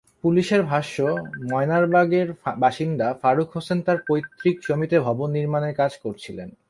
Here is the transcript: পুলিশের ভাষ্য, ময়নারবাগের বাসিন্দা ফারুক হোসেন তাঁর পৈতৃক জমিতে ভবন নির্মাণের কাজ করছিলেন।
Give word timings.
পুলিশের 0.23 0.61
ভাষ্য, 0.63 0.95
ময়নারবাগের 1.51 2.27
বাসিন্দা 2.57 3.07
ফারুক 3.21 3.49
হোসেন 3.55 3.79
তাঁর 3.81 3.99
পৈতৃক 4.07 4.55
জমিতে 4.67 4.97
ভবন 4.99 5.29
নির্মাণের 5.37 5.73
কাজ 5.75 5.91
করছিলেন। 6.03 6.49